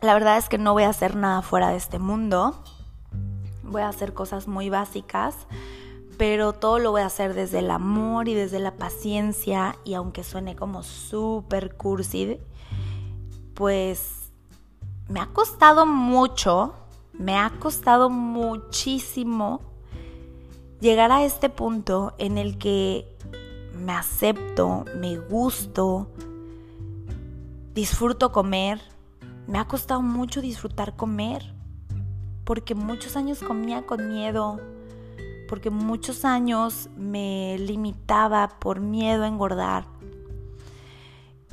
[0.00, 2.62] la verdad es que no voy a hacer nada fuera de este mundo.
[3.62, 5.36] Voy a hacer cosas muy básicas,
[6.16, 9.76] pero todo lo voy a hacer desde el amor y desde la paciencia.
[9.84, 12.38] Y aunque suene como súper cursi,
[13.54, 14.30] pues
[15.08, 16.74] me ha costado mucho,
[17.12, 19.60] me ha costado muchísimo
[20.80, 23.18] llegar a este punto en el que
[23.80, 26.08] me acepto, me gusto,
[27.74, 28.80] disfruto comer.
[29.46, 31.54] Me ha costado mucho disfrutar comer,
[32.44, 34.60] porque muchos años comía con miedo,
[35.48, 39.86] porque muchos años me limitaba por miedo a engordar.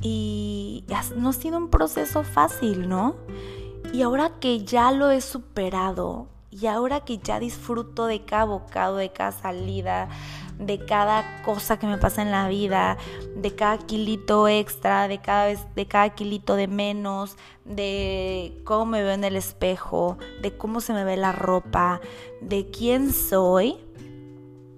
[0.00, 0.84] Y
[1.16, 3.16] no ha sido un proceso fácil, ¿no?
[3.92, 8.96] Y ahora que ya lo he superado, y ahora que ya disfruto de cada bocado,
[8.96, 10.08] de cada salida,
[10.58, 12.96] de cada cosa que me pasa en la vida,
[13.36, 19.02] de cada kilito extra, de cada vez, de cada kilito de menos, de cómo me
[19.02, 22.00] veo en el espejo, de cómo se me ve la ropa,
[22.40, 23.76] de quién soy,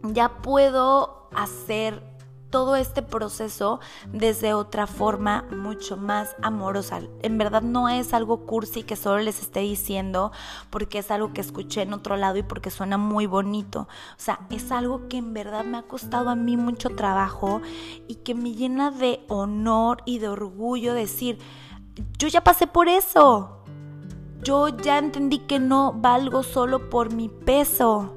[0.03, 2.10] ya puedo hacer
[2.51, 3.81] todo este proceso
[4.13, 7.01] desde otra forma mucho más amorosa.
[7.23, 10.33] En verdad no es algo cursi que solo les esté diciendo
[10.69, 13.83] porque es algo que escuché en otro lado y porque suena muy bonito.
[13.83, 17.63] O sea, es algo que en verdad me ha costado a mí mucho trabajo
[18.09, 21.39] y que me llena de honor y de orgullo decir,
[22.19, 23.57] yo ya pasé por eso.
[24.43, 28.17] Yo ya entendí que no valgo solo por mi peso.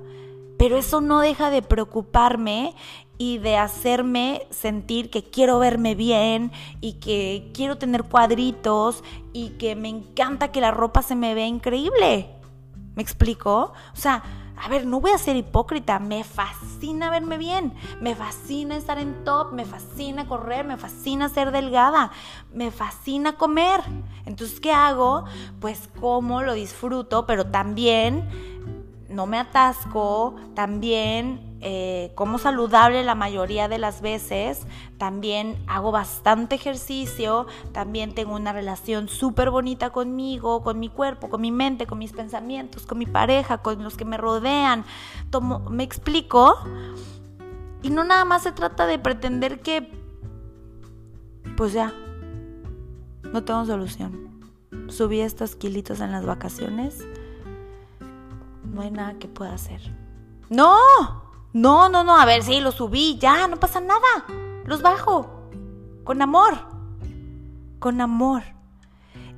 [0.63, 2.73] Pero eso no deja de preocuparme
[3.17, 9.03] y de hacerme sentir que quiero verme bien y que quiero tener cuadritos
[9.33, 12.29] y que me encanta que la ropa se me vea increíble.
[12.95, 13.73] ¿Me explico?
[13.91, 14.23] O sea,
[14.55, 19.25] a ver, no voy a ser hipócrita, me fascina verme bien, me fascina estar en
[19.25, 22.13] top, me fascina correr, me fascina ser delgada,
[22.53, 23.81] me fascina comer.
[24.25, 25.25] Entonces, ¿qué hago?
[25.59, 28.53] Pues como, lo disfruto, pero también
[29.09, 36.55] no me atasco, también eh, como saludable la mayoría de las veces, también hago bastante
[36.55, 41.99] ejercicio, también tengo una relación súper bonita conmigo, con mi cuerpo, con mi mente, con
[41.99, 44.83] mis pensamientos, con mi pareja, con los que me rodean.
[45.69, 46.57] Me explico.
[47.81, 49.89] Y no nada más se trata de pretender que,
[51.55, 51.93] pues ya,
[53.31, 54.41] no tengo solución.
[54.89, 57.05] Subí estos kilitos en las vacaciones.
[58.63, 59.81] No hay nada que pueda hacer.
[60.49, 60.77] ¡No!
[61.53, 64.25] No, no, no, a ver, sí, los subí, ya, no pasa nada.
[64.65, 65.49] Los bajo.
[66.03, 66.55] Con amor.
[67.77, 68.41] Con amor.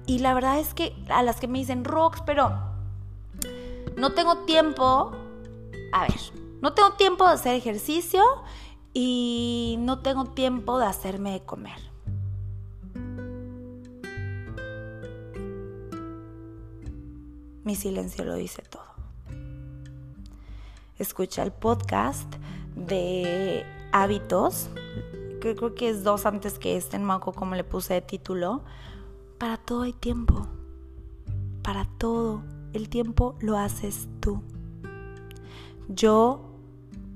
[0.06, 2.52] Y la verdad es que a las que me dicen rocks, pero
[3.98, 5.12] no tengo tiempo.
[5.92, 6.20] A ver,
[6.62, 8.24] no tengo tiempo de hacer ejercicio
[8.94, 11.80] y no tengo tiempo de hacerme de comer.
[17.66, 18.85] Mi silencio lo dice todo
[21.00, 22.34] escucha el podcast
[22.76, 24.70] de hábitos,
[25.54, 28.64] creo que es dos antes que este, en Maco como le puse de título.
[29.38, 30.48] Para todo hay tiempo.
[31.62, 32.44] Para todo.
[32.74, 34.42] El tiempo lo haces tú.
[35.88, 36.42] Yo,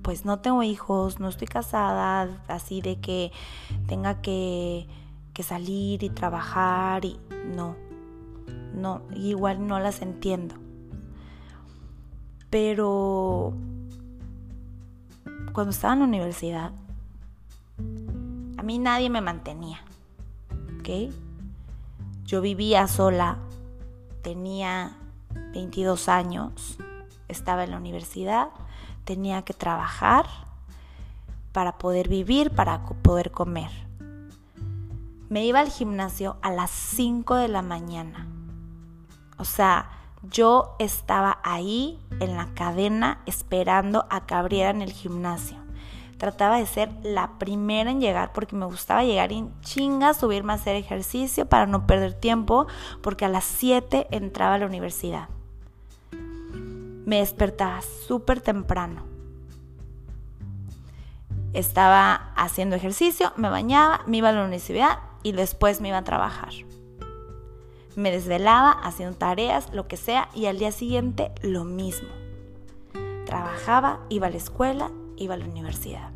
[0.03, 3.31] pues no tengo hijos, no estoy casada, así de que
[3.87, 4.87] tenga que,
[5.33, 7.19] que salir y trabajar y
[7.55, 7.75] no.
[8.75, 10.55] No, igual no las entiendo.
[12.49, 13.53] Pero
[15.53, 16.71] cuando estaba en la universidad,
[18.57, 19.79] a mí nadie me mantenía.
[20.79, 21.13] ¿Ok?
[22.25, 23.37] Yo vivía sola,
[24.21, 24.97] tenía
[25.53, 26.77] 22 años,
[27.27, 28.49] estaba en la universidad,
[29.05, 30.25] tenía que trabajar
[31.51, 33.71] para poder vivir, para poder comer.
[35.29, 38.27] Me iba al gimnasio a las 5 de la mañana.
[39.37, 39.89] O sea,
[40.23, 45.57] yo estaba ahí en la cadena esperando a que abrieran el gimnasio.
[46.17, 50.57] Trataba de ser la primera en llegar porque me gustaba llegar en chinga, subirme a
[50.57, 52.67] hacer ejercicio para no perder tiempo,
[53.01, 55.29] porque a las 7 entraba a la universidad.
[56.11, 59.03] Me despertaba súper temprano.
[61.53, 66.03] Estaba haciendo ejercicio, me bañaba, me iba a la universidad y después me iba a
[66.03, 66.51] trabajar
[67.99, 72.09] me desvelaba haciendo tareas, lo que sea, y al día siguiente lo mismo.
[73.25, 76.11] Trabajaba, iba a la escuela, iba a la universidad.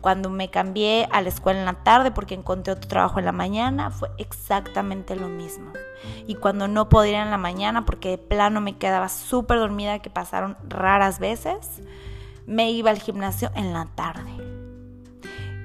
[0.00, 3.32] Cuando me cambié a la escuela en la tarde porque encontré otro trabajo en la
[3.32, 5.72] mañana, fue exactamente lo mismo.
[6.26, 10.10] Y cuando no podía en la mañana porque de plano me quedaba súper dormida, que
[10.10, 11.80] pasaron raras veces,
[12.46, 14.30] me iba al gimnasio en la tarde.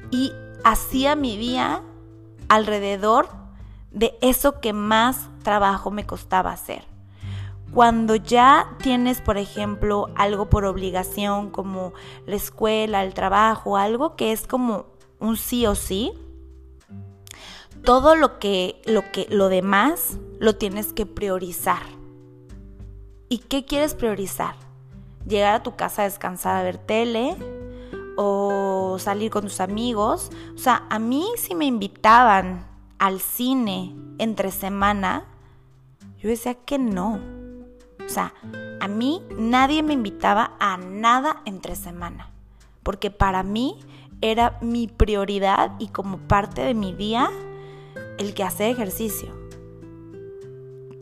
[0.09, 0.33] Y
[0.63, 1.83] hacía mi día
[2.47, 3.40] alrededor
[3.91, 6.83] de eso que más trabajo me costaba hacer.
[7.73, 11.93] Cuando ya tienes, por ejemplo, algo por obligación como
[12.25, 14.87] la escuela, el trabajo, algo que es como
[15.19, 16.11] un sí o sí,
[17.83, 21.81] todo lo que lo que lo demás lo tienes que priorizar.
[23.29, 24.55] ¿Y qué quieres priorizar?
[25.25, 27.37] Llegar a tu casa a descansar a ver tele
[28.17, 30.29] o salir con tus amigos.
[30.53, 32.70] O sea, a mí si me invitaban
[33.01, 35.25] al cine entre semana,
[36.19, 37.19] yo decía que no.
[38.05, 38.31] O sea,
[38.79, 42.29] a mí nadie me invitaba a nada entre semana,
[42.83, 43.79] porque para mí
[44.21, 47.31] era mi prioridad y como parte de mi día
[48.19, 49.29] el que hacer ejercicio.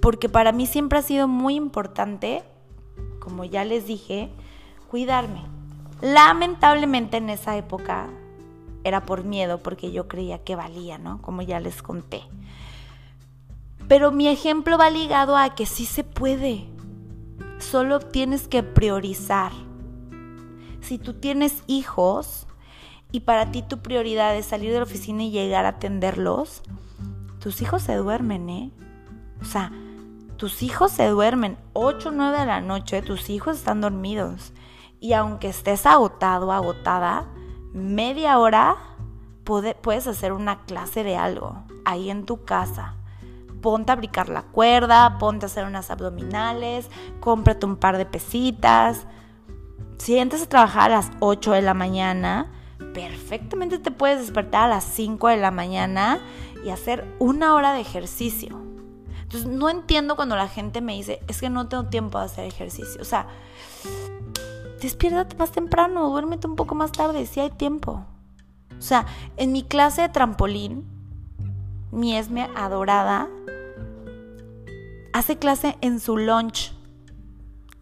[0.02, 2.44] Porque para mí siempre ha sido muy importante,
[3.20, 4.30] como ya les dije,
[4.90, 5.44] cuidarme.
[6.02, 8.08] Lamentablemente en esa época
[8.84, 11.22] era por miedo, porque yo creía que valía, ¿no?
[11.22, 12.22] Como ya les conté.
[13.88, 16.66] Pero mi ejemplo va ligado a que sí se puede.
[17.58, 19.52] Solo tienes que priorizar.
[20.82, 22.48] Si tú tienes hijos
[23.12, 26.62] y para ti tu prioridad es salir de la oficina y llegar a atenderlos,
[27.40, 28.72] tus hijos se duermen, ¿eh?
[29.42, 29.72] O sea,
[30.38, 34.54] tus hijos se duermen 8 o 9 de la noche, tus hijos están dormidos.
[35.00, 37.26] Y aunque estés agotado, agotada,
[37.74, 38.78] media hora
[39.44, 42.96] puedes hacer una clase de algo ahí en tu casa
[43.62, 46.90] ponte a aplicar la cuerda, ponte a hacer unas abdominales,
[47.20, 49.06] cómprate un par de pesitas.
[49.98, 52.52] Si entras a trabajar a las 8 de la mañana,
[52.94, 56.20] perfectamente te puedes despertar a las 5 de la mañana
[56.64, 58.60] y hacer una hora de ejercicio.
[59.22, 62.46] Entonces no entiendo cuando la gente me dice, es que no tengo tiempo de hacer
[62.46, 63.00] ejercicio.
[63.02, 63.28] O sea,
[64.82, 68.06] despiértate más temprano, duérmete un poco más tarde, si hay tiempo.
[68.78, 69.06] O sea,
[69.38, 70.86] en mi clase de trampolín,
[71.92, 73.28] mi esme adorada
[75.14, 76.74] hace clase en su lunch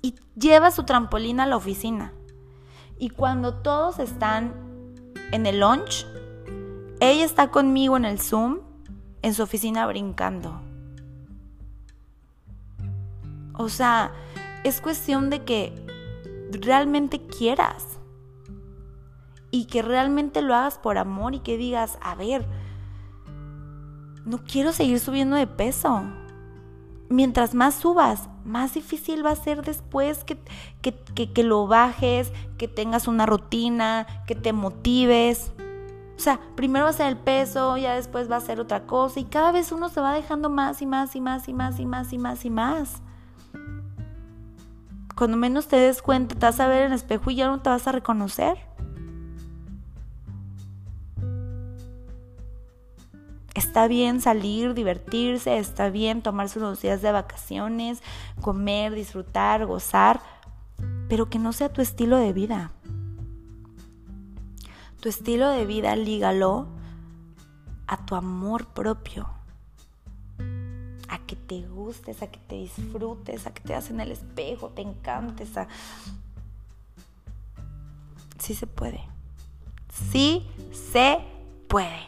[0.02, 2.14] y lleva su trampolín a la oficina.
[2.98, 4.54] Y cuando todos están
[5.32, 6.08] en el lunch,
[7.00, 8.60] ella está conmigo en el Zoom,
[9.22, 10.62] en su oficina brincando.
[13.54, 14.14] O sea,
[14.64, 15.87] es cuestión de que
[16.52, 18.00] realmente quieras
[19.52, 22.46] y que realmente lo hagas por amor y que digas, a ver,
[24.26, 26.04] no quiero seguir subiendo de peso.
[27.10, 30.38] Mientras más subas, más difícil va a ser después que,
[30.82, 35.54] que, lo bajes, que tengas una rutina, que te motives.
[36.18, 39.22] O sea, primero va a ser el peso, ya después va a ser otra cosa
[39.22, 41.86] y cada vez uno se va dejando más y más y más y más y
[41.86, 43.02] más y más y más.
[45.18, 47.60] Cuando menos te des cuenta, te vas a ver en el espejo y ya no
[47.60, 48.56] te vas a reconocer.
[53.56, 58.04] Está bien salir, divertirse, está bien tomarse unos días de vacaciones,
[58.42, 60.22] comer, disfrutar, gozar,
[61.10, 62.72] pero que no sea tu estilo de vida.
[65.00, 66.68] Tu estilo de vida lígalo
[67.88, 69.28] a tu amor propio,
[71.48, 75.58] te gustes, a que te disfrutes, a que te veas en el espejo, te encantes,
[75.58, 75.68] a...
[78.40, 79.02] Sí se puede.
[80.12, 81.20] Sí se
[81.68, 82.06] puede.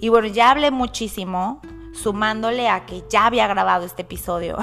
[0.00, 1.60] Y bueno, ya hablé muchísimo,
[1.92, 4.56] sumándole a que ya había grabado este episodio.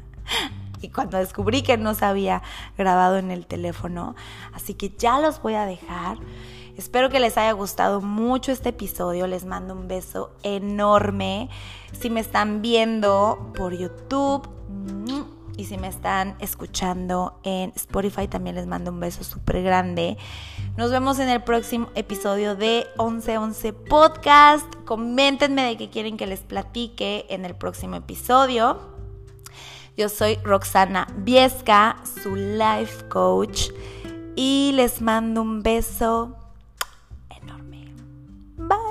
[0.80, 2.42] y cuando descubrí que no se había
[2.76, 4.16] grabado en el teléfono.
[4.52, 6.18] Así que ya los voy a dejar.
[6.78, 9.26] Espero que les haya gustado mucho este episodio.
[9.26, 11.50] Les mando un beso enorme.
[11.90, 14.48] Si me están viendo por YouTube
[15.56, 20.18] y si me están escuchando en Spotify, también les mando un beso súper grande.
[20.76, 24.72] Nos vemos en el próximo episodio de 1111 Podcast.
[24.84, 28.78] Coméntenme de qué quieren que les platique en el próximo episodio.
[29.96, 33.70] Yo soy Roxana Viesca, su life coach,
[34.36, 36.37] y les mando un beso
[38.58, 38.87] Bye.